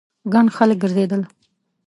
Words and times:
ګڼ 0.33 0.45
خلک 0.55 0.77
ګرځېدل. 0.83 1.21